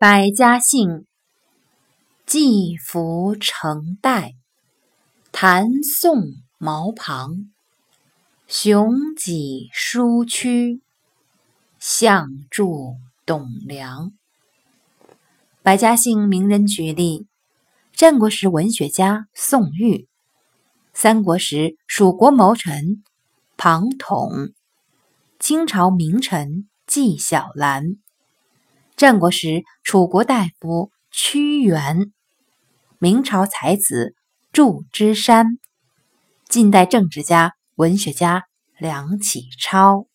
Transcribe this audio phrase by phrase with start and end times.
[0.00, 1.06] 百家姓，
[2.24, 4.34] 季服成代，
[5.32, 6.22] 谭宋
[6.56, 7.50] 毛庞，
[8.46, 10.80] 雄己舒屈，
[11.80, 12.94] 相助
[13.26, 14.12] 董梁。
[15.62, 17.26] 百家姓名人举例：
[17.92, 20.06] 战国时文学家宋玉，
[20.94, 23.02] 三国时蜀国谋臣
[23.56, 24.30] 庞统，
[25.40, 27.98] 清朝名臣纪晓岚。
[28.98, 32.10] 战国时，楚国大夫屈原；
[32.98, 34.16] 明朝才子
[34.50, 35.44] 祝枝山；
[36.48, 38.46] 近代政治家、文学家
[38.76, 40.08] 梁启超。